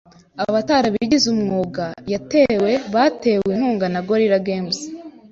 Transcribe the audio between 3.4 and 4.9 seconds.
inkunga na Gorilla Games,